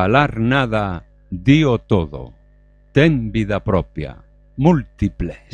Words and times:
falar 0.00 0.40
nada, 0.40 1.04
dío 1.28 1.76
todo. 1.76 2.32
Ten 2.96 3.32
vida 3.32 3.60
propia, 3.60 4.24
múltiples. 4.56 5.49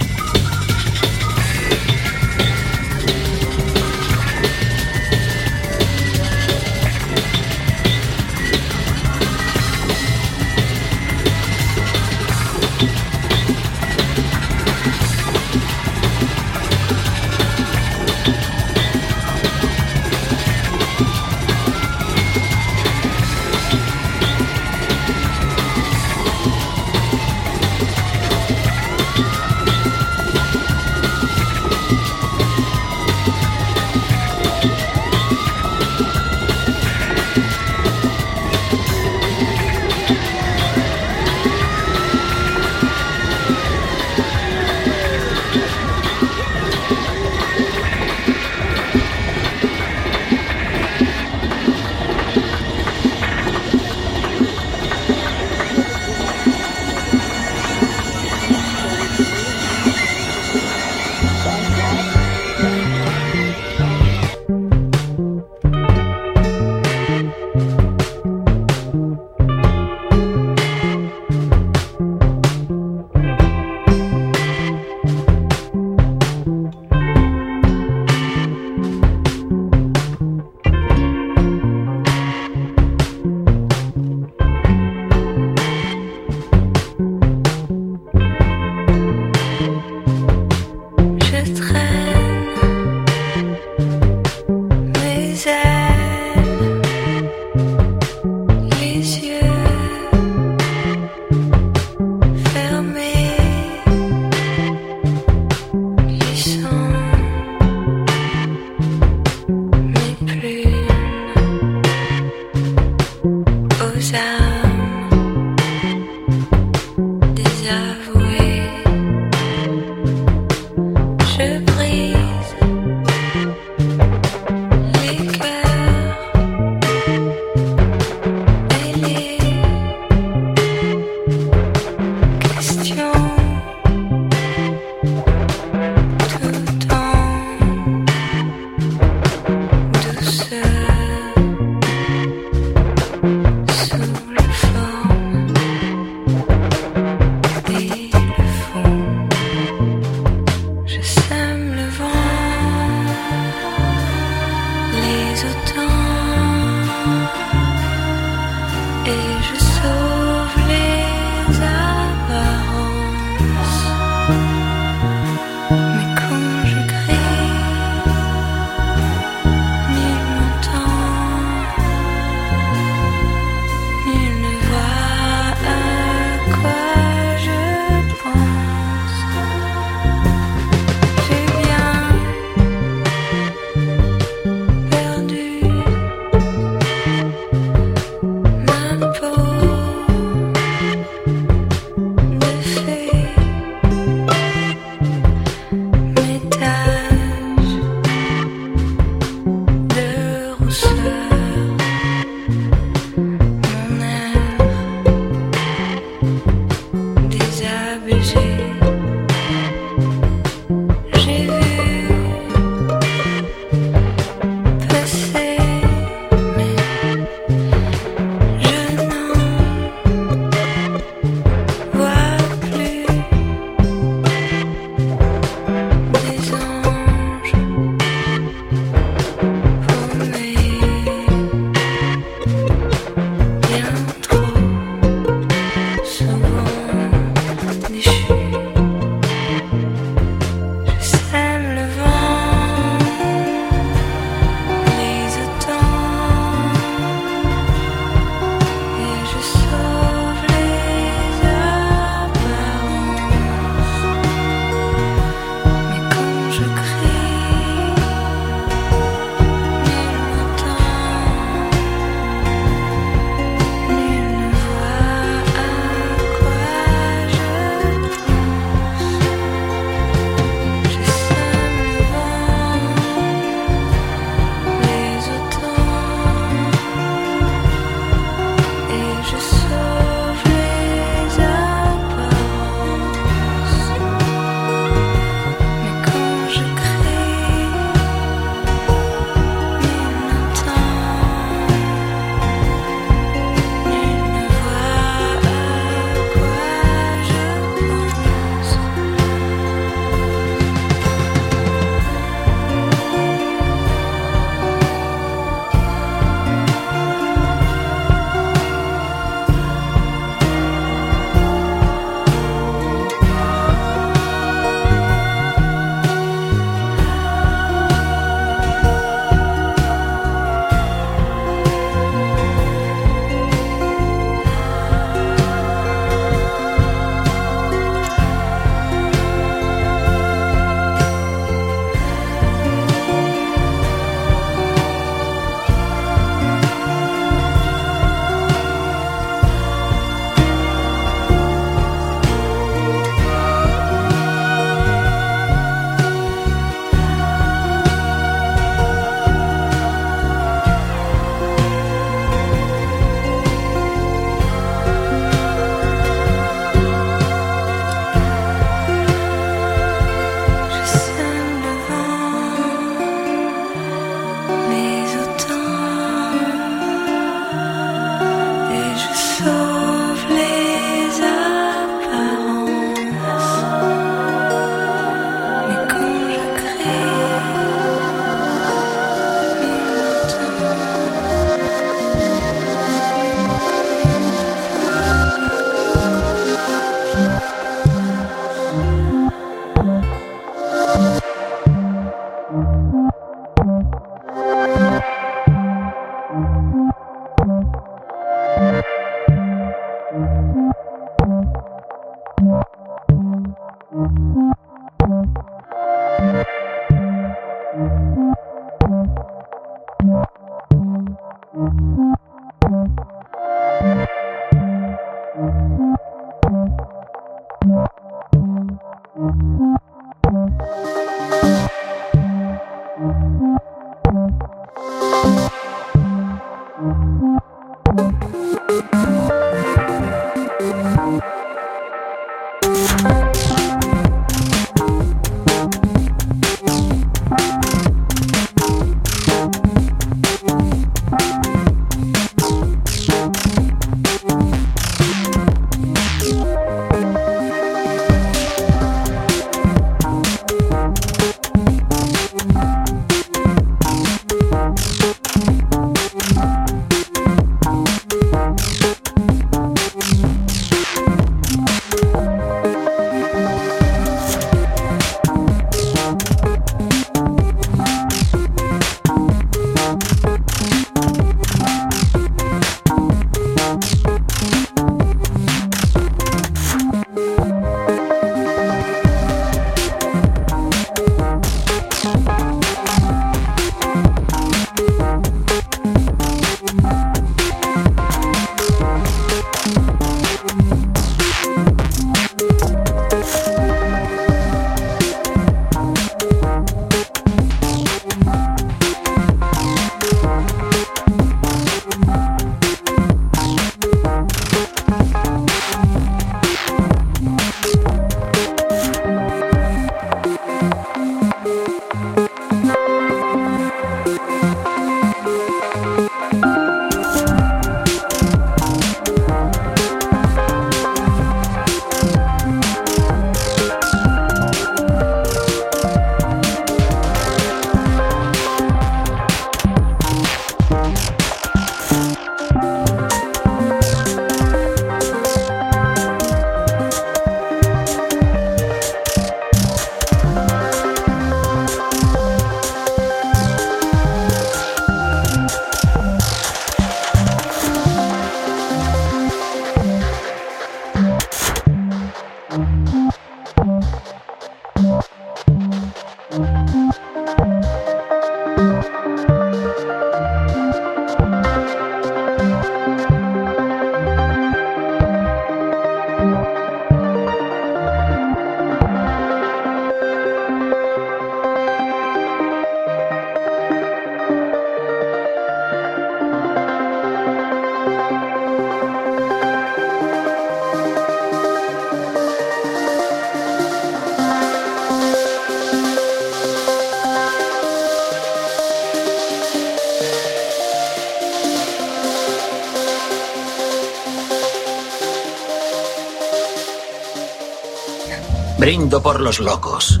por 599.12 599.20
los 599.20 599.40
locos, 599.40 600.00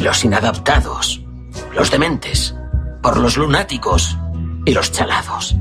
los 0.00 0.24
inadaptados, 0.24 1.20
los 1.74 1.90
dementes, 1.90 2.54
por 3.02 3.16
los 3.16 3.36
lunáticos 3.36 4.16
y 4.64 4.74
los 4.74 4.92
chalados. 4.92 5.56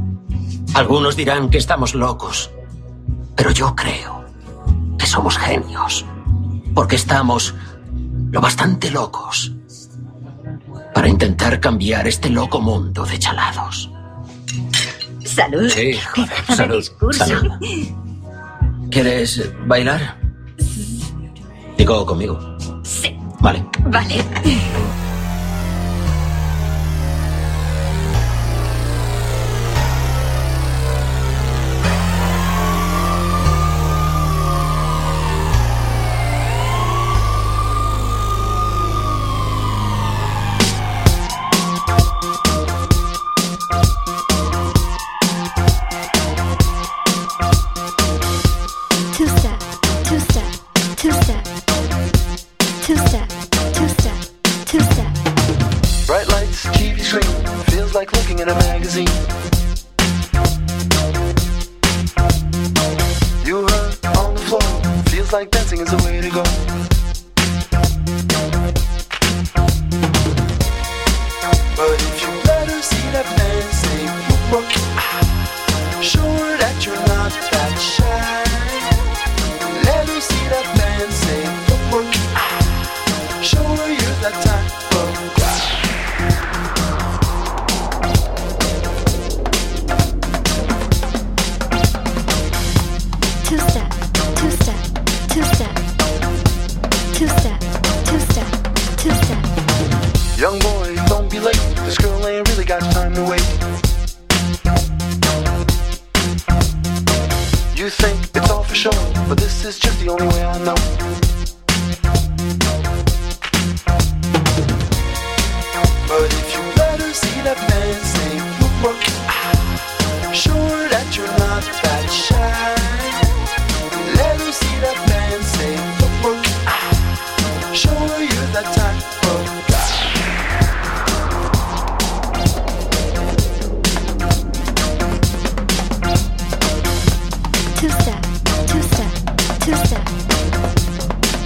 Algunos 0.75 1.15
dirán 1.15 1.49
que 1.49 1.57
estamos 1.57 1.95
locos, 1.95 2.51
pero 3.35 3.49
yo 3.49 3.75
creo 3.75 4.25
que 4.99 5.07
somos 5.07 5.39
genios, 5.39 6.05
porque 6.75 6.97
estamos 6.97 7.55
lo 8.29 8.41
bastante 8.41 8.91
locos 8.91 9.53
para 10.93 11.07
intentar 11.09 11.59
cambiar 11.59 12.07
este 12.07 12.29
loco 12.29 12.61
mundo 12.61 13.07
de 13.07 13.17
chalados. 13.17 13.89
Salud. 15.25 15.67
Sí, 15.67 15.97
joder, 16.13 16.55
salud, 16.55 17.11
salud. 17.11 17.51
¿Quieres 18.91 19.51
bailar? 19.65 20.19
Digo 21.75 22.05
conmigo. 22.05 22.56
Vale. 23.89 24.86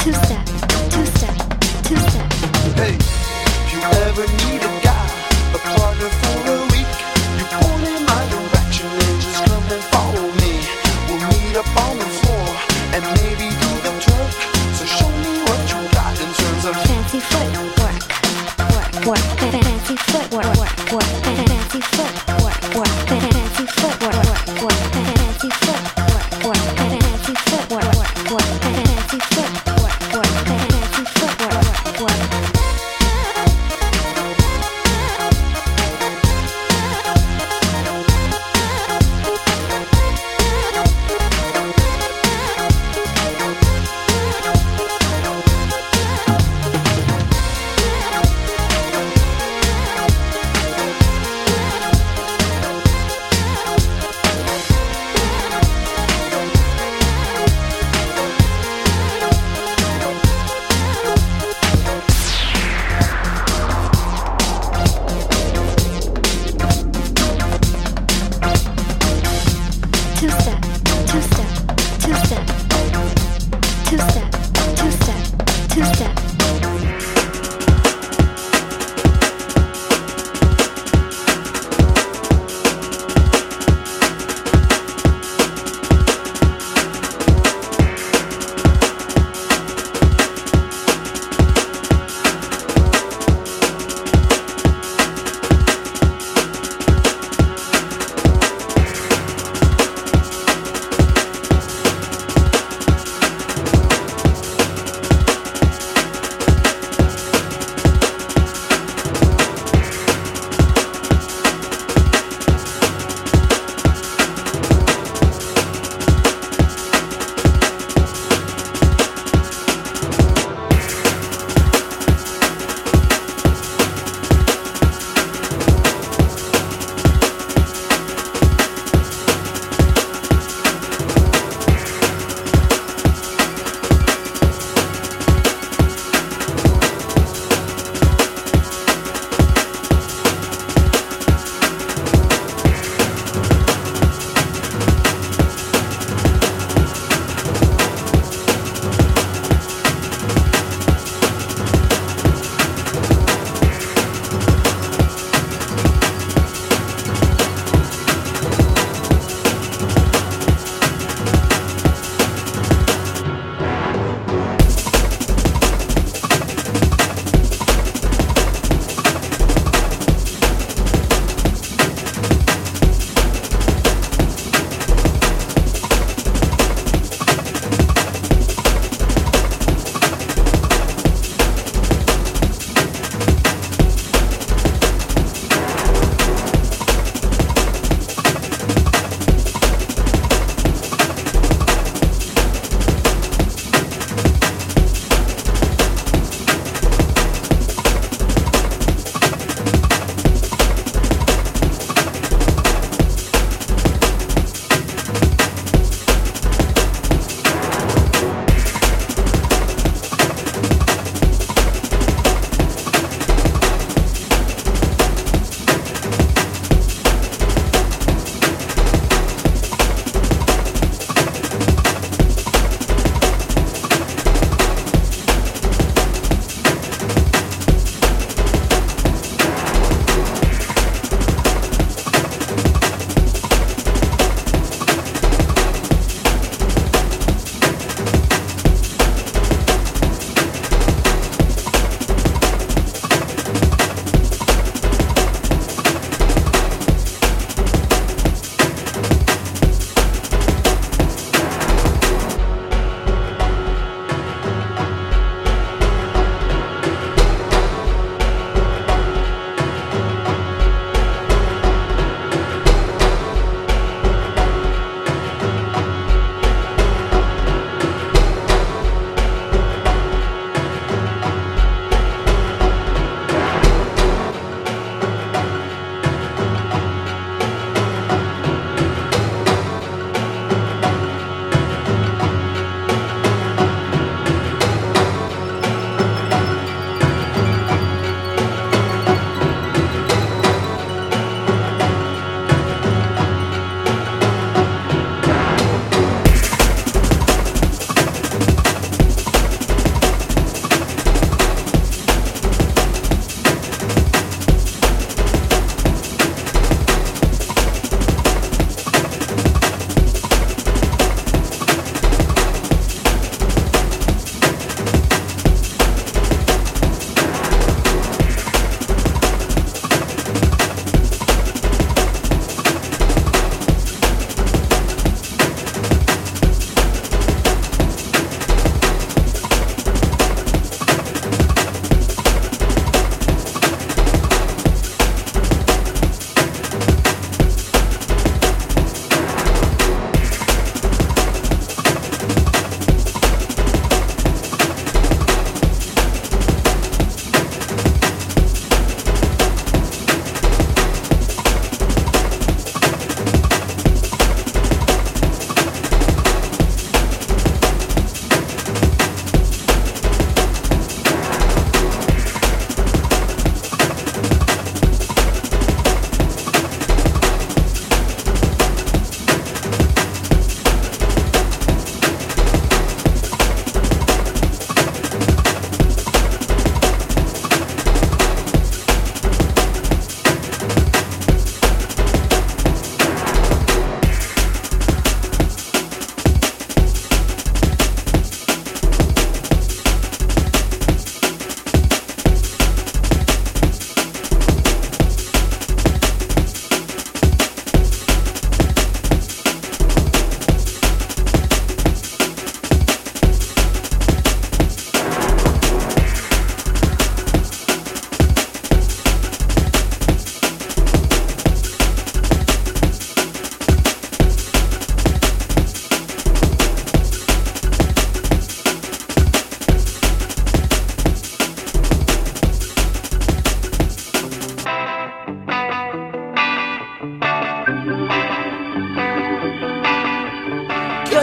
Two 0.03 0.13
step, 0.13 0.45
two 0.89 1.05
step, 1.05 1.35
two 1.83 1.97
step. 1.97 2.33
Hey, 2.75 2.95
if 2.95 3.73
you 3.73 3.81
ever 4.07 4.25
need 4.43 4.61
a 4.63 4.81
guy, 4.81 5.07
a 5.53 5.57
partner. 5.57 6.20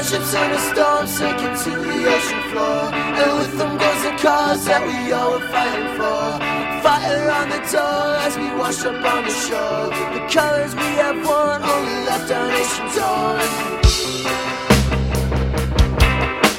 Gunships 0.09 0.33
in 0.43 0.53
a 0.53 0.59
storm 0.59 1.07
sinking 1.07 1.55
to 1.65 1.71
the 1.85 1.99
ocean 2.09 2.43
floor. 2.51 2.89
And 2.95 3.39
with 3.39 3.59
them 3.59 3.77
goes 3.77 4.03
the 4.05 4.13
cause 4.17 4.65
that 4.65 4.81
we 4.87 5.13
all 5.13 5.33
were 5.33 5.47
fighting 5.49 5.93
for. 5.99 6.41
Fire 6.83 7.31
on 7.31 7.51
the 7.51 7.61
door 7.69 8.17
as 8.25 8.35
we 8.39 8.49
wash 8.57 8.87
up 8.87 9.05
on 9.05 9.25
the 9.25 9.31
shore. 9.31 9.93
The 10.17 10.25
colors 10.33 10.75
we 10.75 10.89
have 10.97 11.17
won 11.27 11.61
only 11.61 11.99
left 12.09 12.31
our 12.33 12.49
nation 12.49 12.89
torn. 12.97 13.45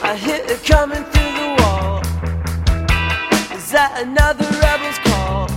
I 0.03 0.15
hear 0.15 0.43
it 0.45 0.63
coming 0.63 1.03
through 1.09 1.33
the 1.41 1.49
wall. 1.57 2.01
Is 3.57 3.71
that 3.71 3.97
another 4.05 4.45
rebel's 4.61 4.99
call? 5.09 5.49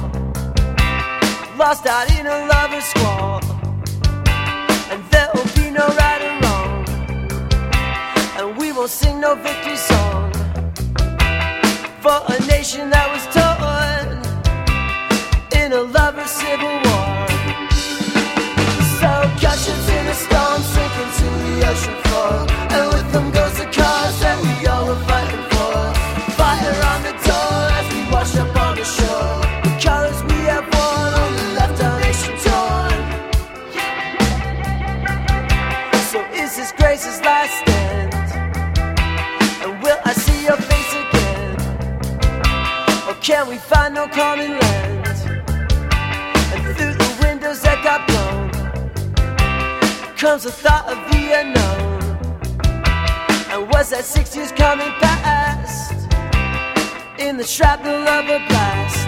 Lost 1.59 1.85
out 1.87 2.09
in 2.19 2.27
a 2.27 2.47
lover's 2.49 2.85
squall. 2.85 3.43
And 4.91 5.05
there'll 5.11 5.45
be 5.55 5.71
no 5.71 5.87
right. 5.89 6.22
Won't 8.83 8.91
sing 8.91 9.21
no 9.21 9.37
victory 9.37 9.77
song. 9.77 10.33
For 12.03 12.19
a 12.35 12.39
nation 12.49 12.91
that 12.91 13.07
was 13.15 13.25
torn 13.31 14.09
in 15.63 15.73
a 15.73 15.83
lover's 15.83 16.29
civil 16.29 16.75
war. 16.83 17.07
So 18.99 19.11
gunships 19.39 19.89
in 19.99 20.05
a 20.09 20.17
storm 20.25 20.63
sinking 20.75 21.11
to 21.19 21.29
the 21.47 21.55
ocean 21.71 21.97
floor. 22.03 22.35
And 22.75 22.85
with 22.93 23.09
them 23.13 23.31
goes 23.31 23.55
the 23.57 23.67
cause 23.67 24.19
that 24.19 24.37
we 24.43 24.52
no 44.03 44.09
common 44.09 44.59
land? 44.59 45.07
And 46.53 46.77
through 46.77 46.95
the 46.95 47.19
windows 47.23 47.61
that 47.63 47.79
got 47.85 48.01
blown 48.09 48.51
comes 50.17 50.43
the 50.43 50.51
thought 50.51 50.87
of 50.93 50.99
the 51.11 51.23
unknown. 51.41 52.03
And 53.53 53.69
was 53.71 53.91
that 53.91 54.05
six 54.05 54.35
years 54.35 54.51
coming 54.51 54.91
past 54.99 55.93
in 57.19 57.37
the 57.37 57.45
shrapnel 57.45 58.09
of 58.17 58.25
a 58.37 58.39
blast? 58.49 59.03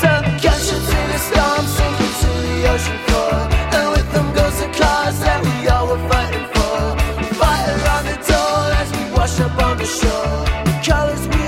So 0.00 0.10
gunships 0.44 0.90
in 1.00 1.08
a 1.16 1.20
storm 1.28 1.64
sinking 1.76 2.14
to 2.20 2.30
the 2.44 2.56
ocean 2.72 2.98
floor, 3.06 3.36
and 3.76 3.84
with 3.94 4.08
them 4.12 4.28
goes 4.34 4.56
the 4.60 4.68
cause 4.76 5.18
that 5.20 5.40
we 5.46 5.68
all 5.68 5.86
were 5.88 6.04
fighting 6.10 6.46
for. 6.52 6.76
Fire 7.40 7.80
on 7.94 8.02
the 8.10 8.18
door 8.28 8.60
as 8.80 8.88
we 8.96 9.04
wash 9.16 9.40
up 9.40 9.56
on 9.62 9.78
the 9.78 9.86
shore. 9.86 10.44
Colors 10.84 11.24
we 11.28 11.39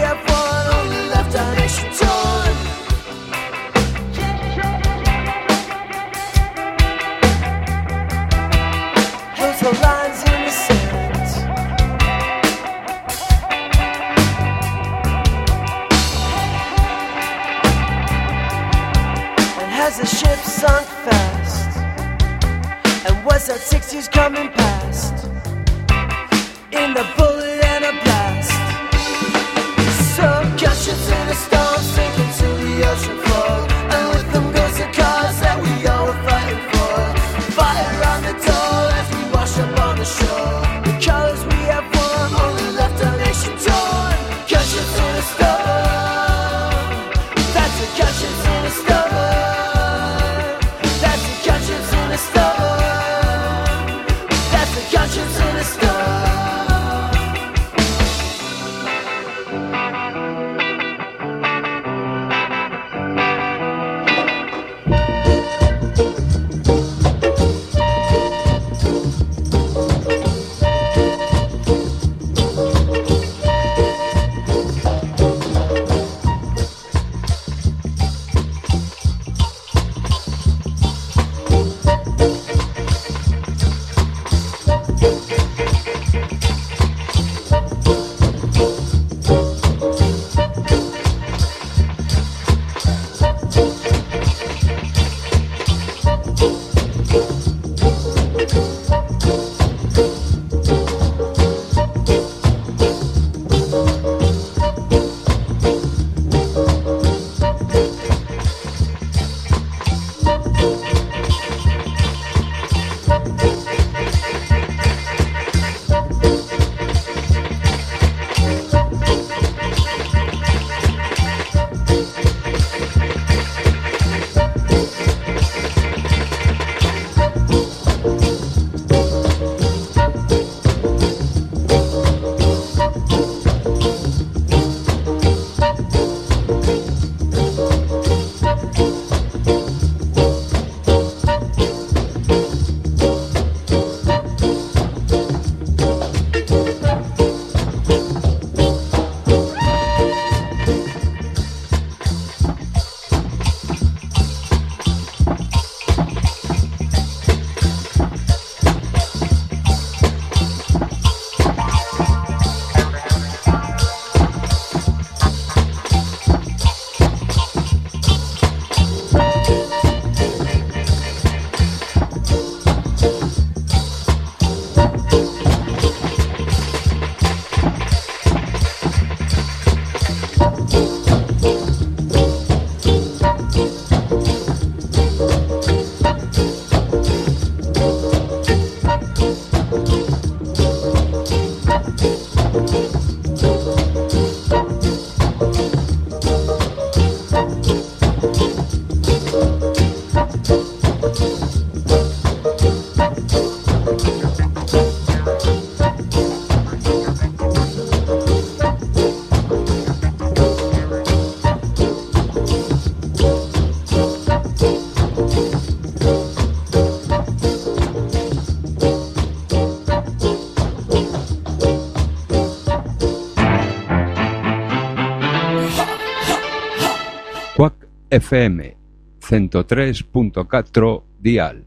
Fm 228.13 228.77
cento 229.21 229.65
tres 229.65 230.03
punto 230.03 230.47
catro 230.47 231.07
dial. 231.19 231.65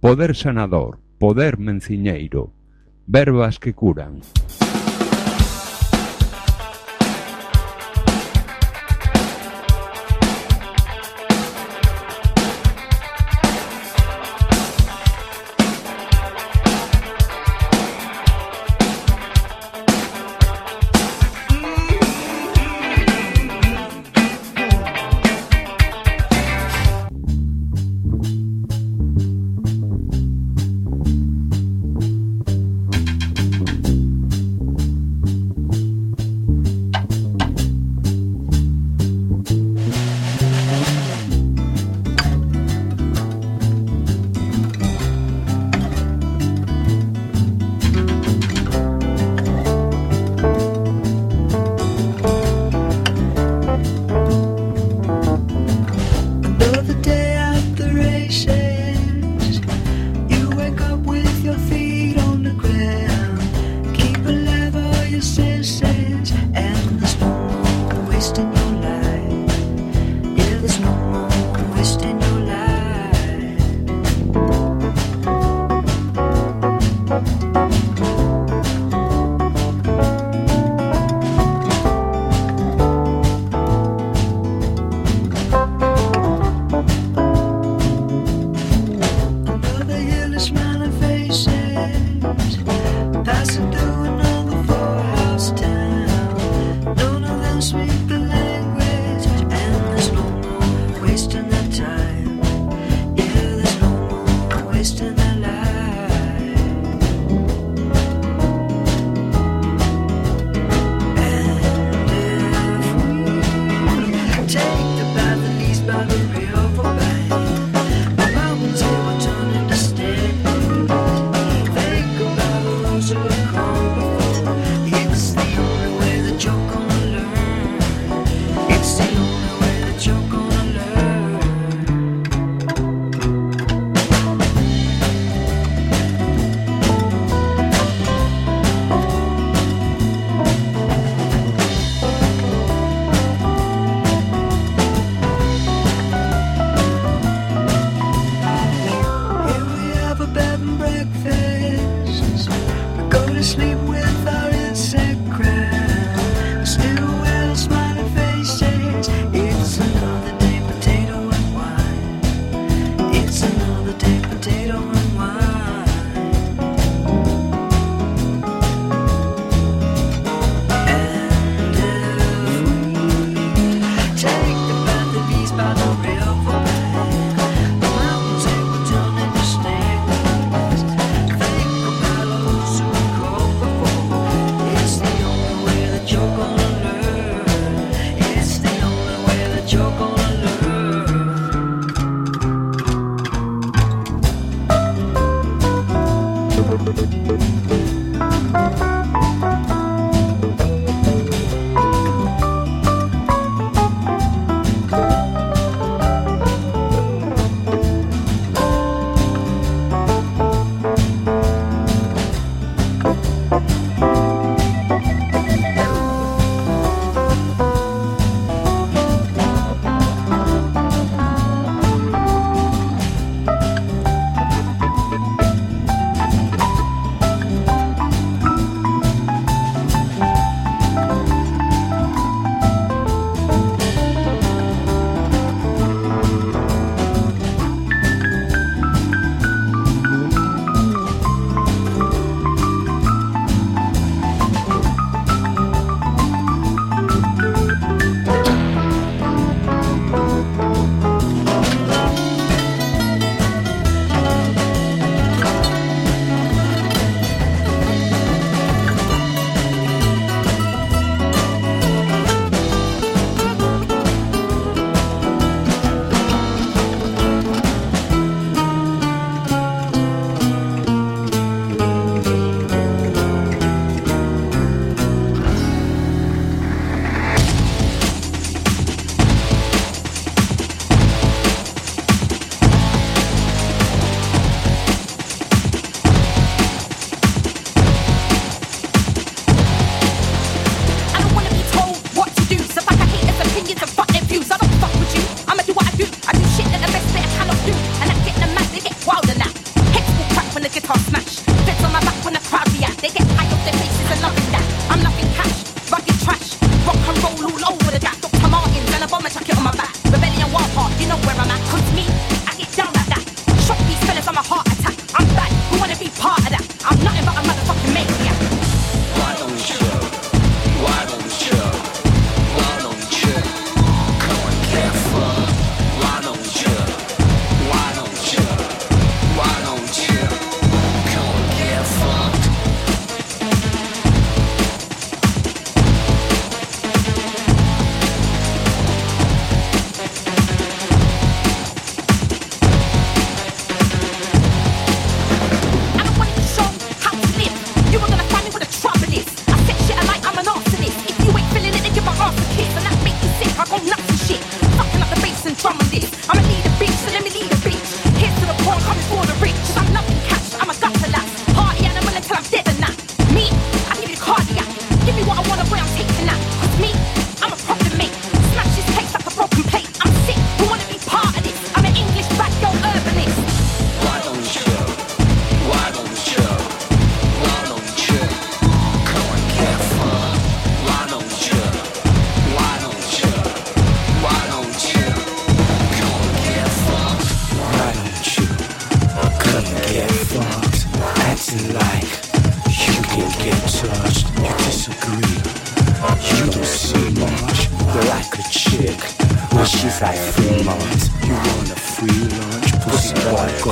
Poder 0.00 0.34
sanador, 0.34 0.98
poder 1.18 1.58
menciñeiro, 1.58 2.54
verbas 3.06 3.58
que 3.58 3.74
curan. 3.74 4.22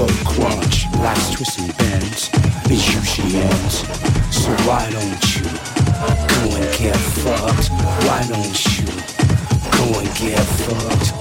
Club 0.02 0.24
crunch, 0.24 0.90
life's 0.96 1.58
and 1.60 1.76
bends, 1.78 2.28
you 2.68 2.74
usually 2.74 3.36
ends. 3.36 3.86
So 4.34 4.50
why 4.66 4.90
don't 4.90 5.36
you 5.36 5.44
go 6.26 6.56
and 6.56 6.76
get 6.76 6.96
fucked? 6.96 7.68
Why 8.02 8.26
don't 8.26 8.78
you 8.78 8.86
go 9.70 10.00
and 10.00 10.10
get 10.16 10.44
fucked? 10.44 11.12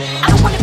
I 0.00 0.30
don't 0.30 0.42
wanna 0.42 0.57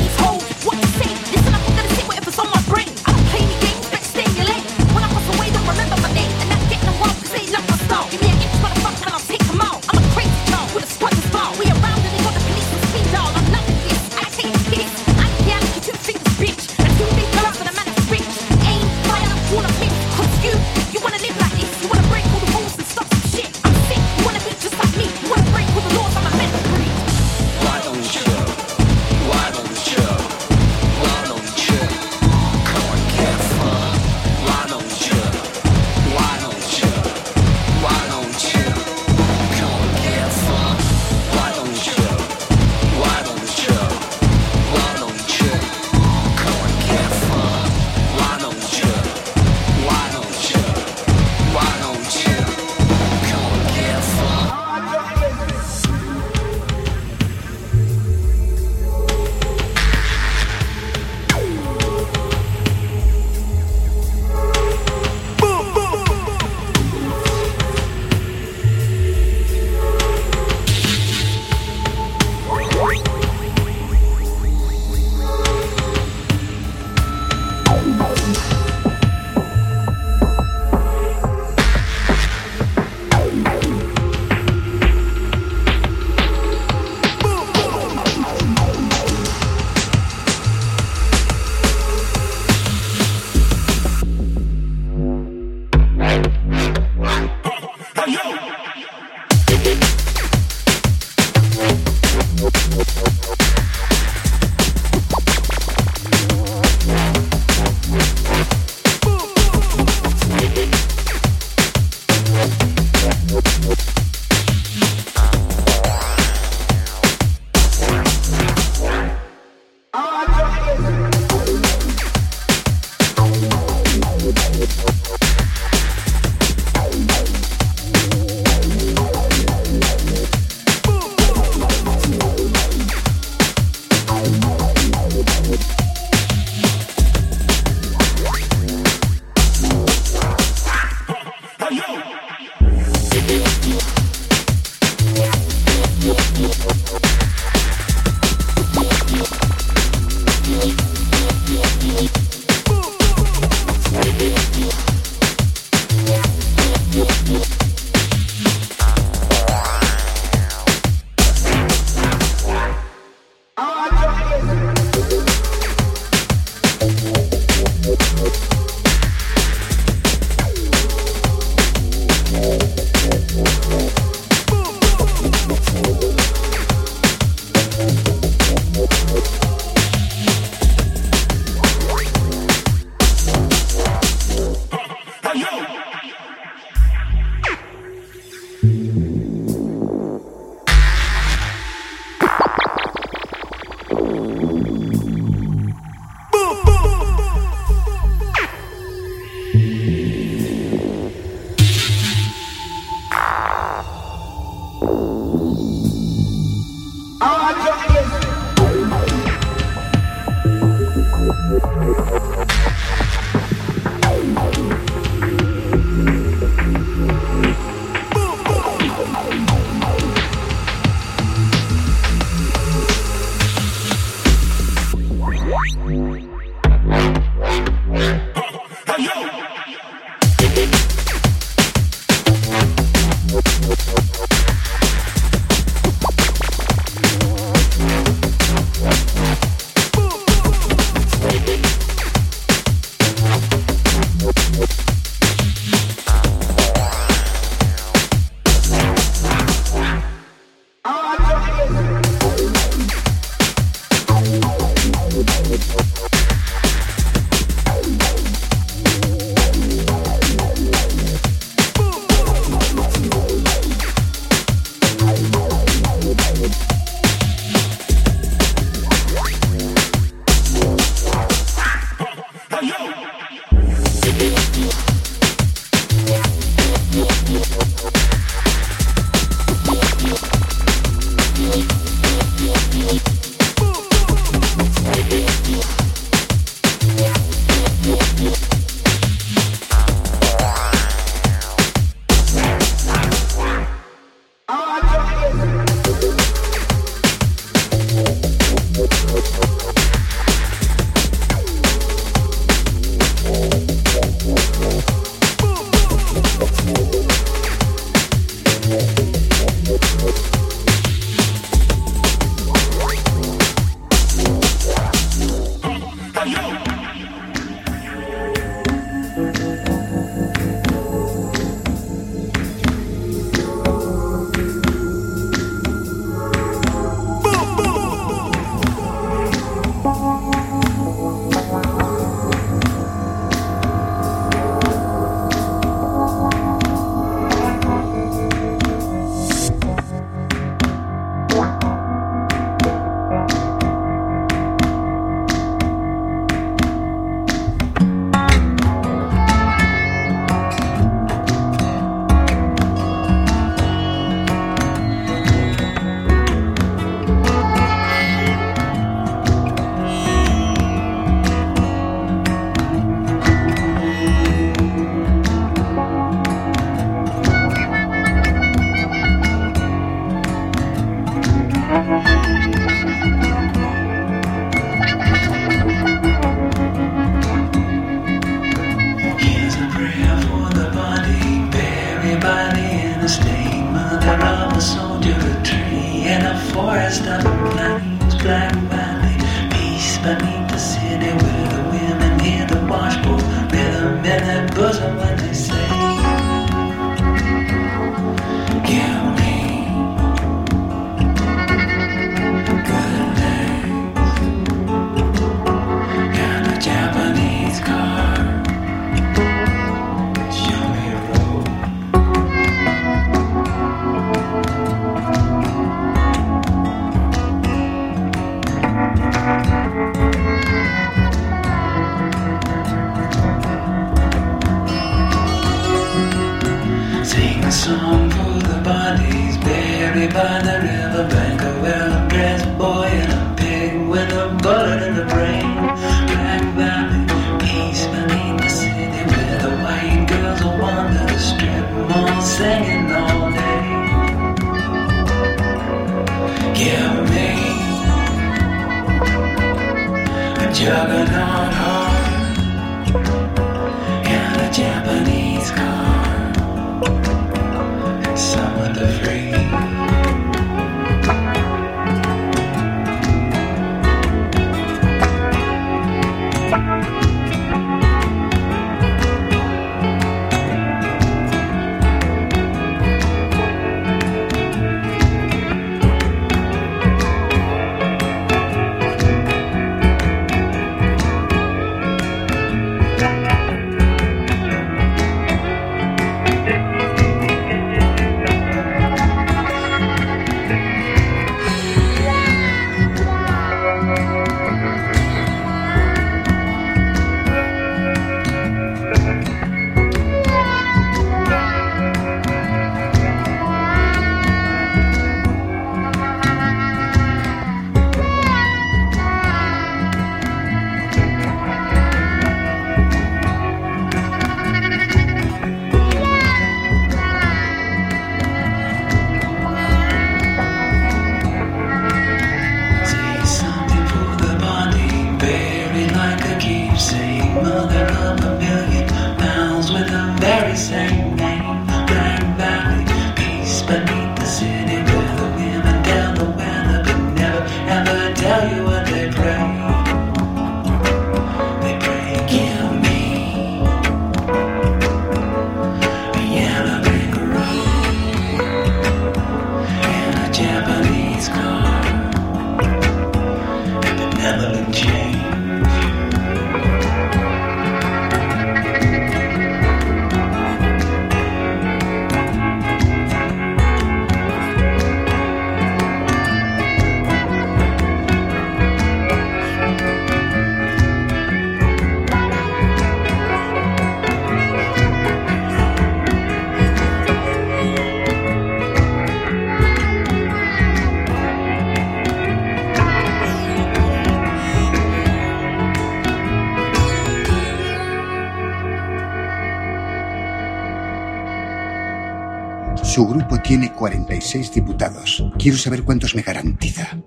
Su 592.96 593.06
grupo 593.06 593.38
tiene 593.42 593.74
46 593.74 594.54
diputados. 594.54 595.22
Quiero 595.38 595.58
saber 595.58 595.84
cuántos 595.84 596.16
me 596.16 596.22
garantiza. 596.22 596.98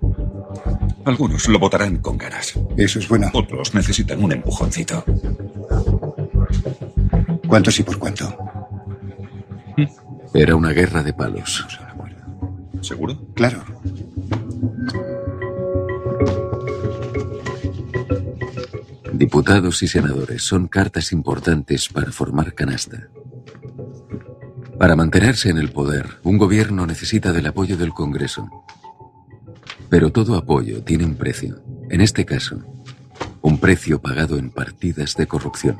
Algunos 1.03 1.47
lo 1.47 1.57
votarán 1.57 1.97
con 1.97 2.15
ganas. 2.15 2.53
Eso 2.77 2.99
es 2.99 3.09
bueno. 3.09 3.31
Otros 3.33 3.73
necesitan 3.73 4.23
un 4.23 4.31
empujoncito. 4.31 5.03
¿Cuántos 7.47 7.79
y 7.79 7.81
por 7.81 7.97
cuánto? 7.97 8.37
Era 10.31 10.55
una 10.55 10.73
guerra 10.73 11.01
de 11.01 11.11
palos. 11.11 11.65
¿Seguro? 12.81 13.19
Claro. 13.33 13.63
Diputados 19.11 19.81
y 19.81 19.87
senadores 19.87 20.43
son 20.43 20.67
cartas 20.67 21.11
importantes 21.11 21.89
para 21.89 22.11
formar 22.11 22.53
canasta. 22.53 23.09
Para 24.79 24.95
mantenerse 24.95 25.49
en 25.49 25.57
el 25.57 25.73
poder, 25.73 26.05
un 26.23 26.37
gobierno 26.37 26.87
necesita 26.87 27.33
del 27.33 27.47
apoyo 27.47 27.75
del 27.75 27.93
Congreso. 27.93 28.49
Pero 29.89 30.13
todo 30.13 30.37
apoyo 30.37 30.83
tiene 30.83 31.03
un 31.03 31.15
precio. 31.15 31.61
En 31.89 31.99
este 31.99 32.25
caso, 32.25 32.63
un 33.41 33.57
precio 33.57 33.99
pagado 33.99 34.37
en 34.37 34.51
partidas 34.51 35.15
de 35.17 35.27
corrupción. 35.27 35.75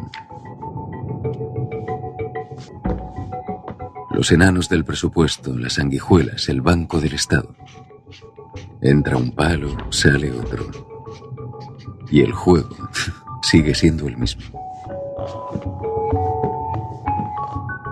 Los 4.11 4.33
enanos 4.33 4.67
del 4.67 4.83
presupuesto, 4.83 5.57
las 5.57 5.73
sanguijuelas, 5.73 6.49
el 6.49 6.59
banco 6.59 6.99
del 6.99 7.13
Estado. 7.13 7.55
Entra 8.81 9.15
un 9.15 9.31
palo, 9.31 9.77
sale 9.91 10.29
otro. 10.29 10.69
Y 12.11 12.19
el 12.19 12.33
juego 12.33 12.75
sigue 13.43 13.73
siendo 13.73 14.09
el 14.09 14.17
mismo. 14.17 14.43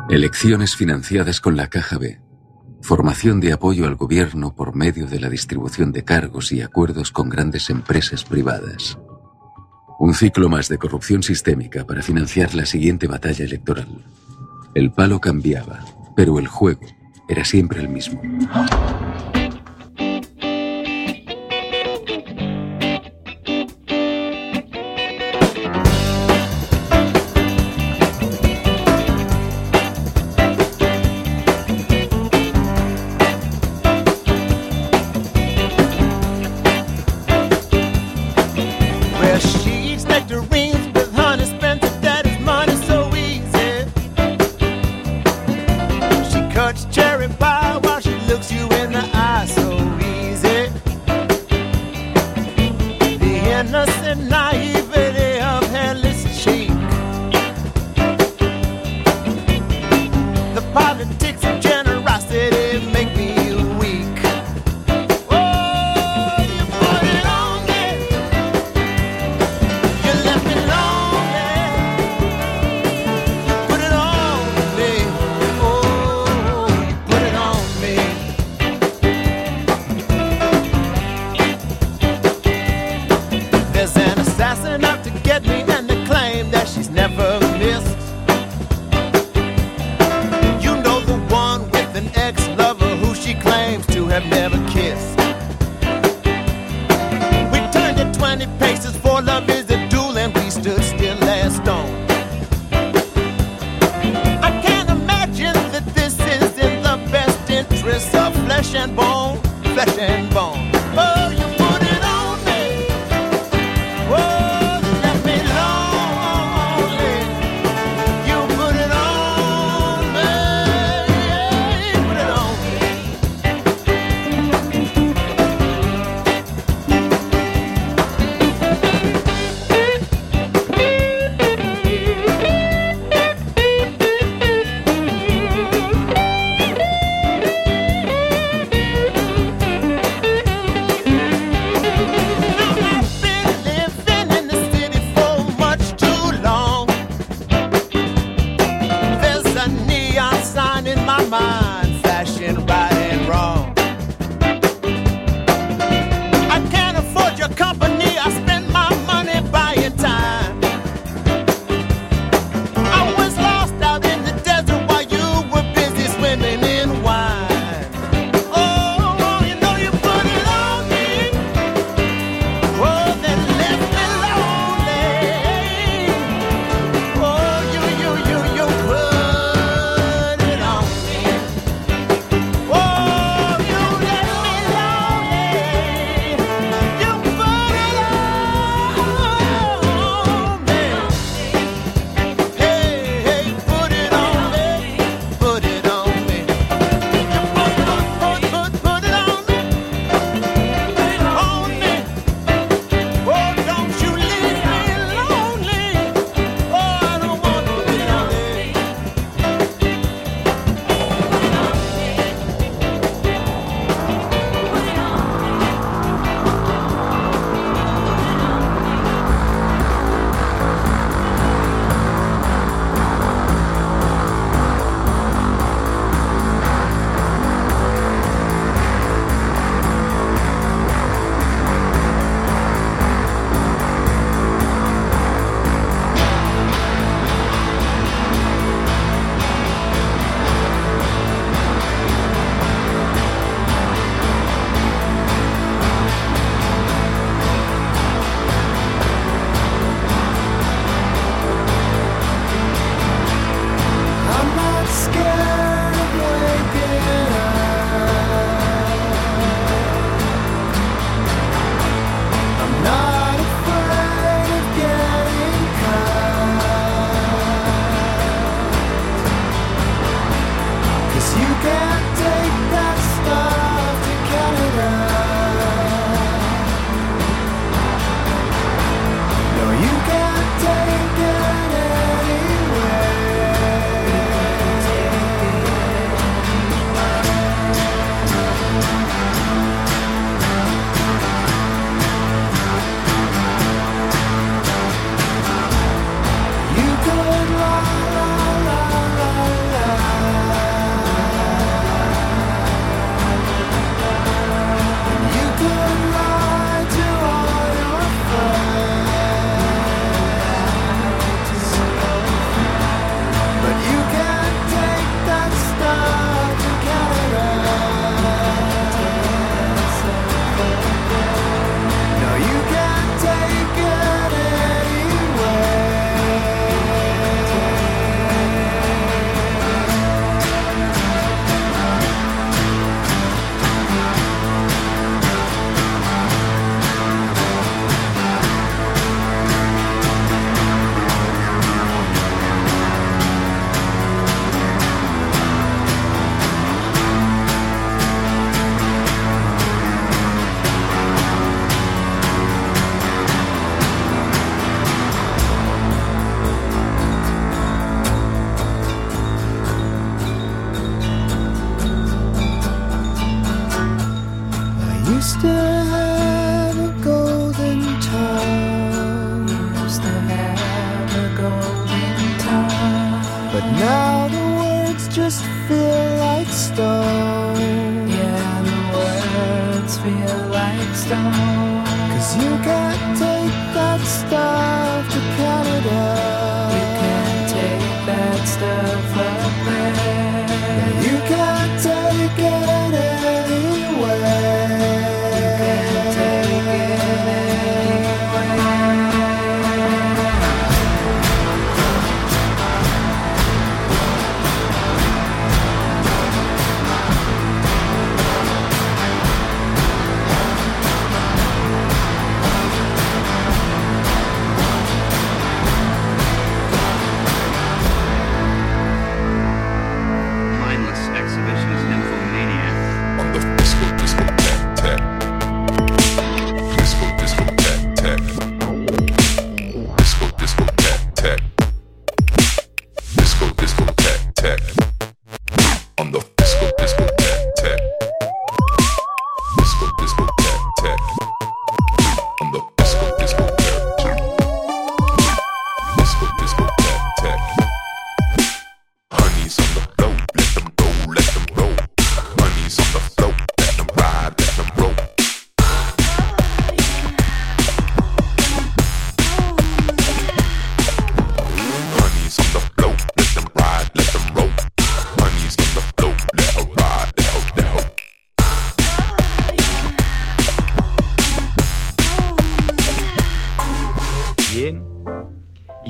Elecciones 0.09 0.77
financiadas 0.77 1.41
con 1.41 1.57
la 1.57 1.67
Caja 1.67 1.97
B. 1.97 2.21
Formación 2.81 3.41
de 3.41 3.51
apoyo 3.51 3.85
al 3.85 3.95
gobierno 3.95 4.55
por 4.55 4.73
medio 4.73 5.05
de 5.05 5.19
la 5.19 5.29
distribución 5.29 5.91
de 5.91 6.05
cargos 6.05 6.53
y 6.53 6.61
acuerdos 6.61 7.11
con 7.11 7.27
grandes 7.27 7.69
empresas 7.69 8.23
privadas. 8.23 8.97
Un 9.99 10.13
ciclo 10.13 10.47
más 10.47 10.69
de 10.69 10.77
corrupción 10.77 11.23
sistémica 11.23 11.85
para 11.85 12.01
financiar 12.01 12.55
la 12.55 12.65
siguiente 12.65 13.07
batalla 13.07 13.43
electoral. 13.43 14.05
El 14.73 14.93
palo 14.93 15.19
cambiaba, 15.19 15.83
pero 16.15 16.39
el 16.39 16.47
juego 16.47 16.87
era 17.27 17.43
siempre 17.43 17.81
el 17.81 17.89
mismo. 17.89 18.21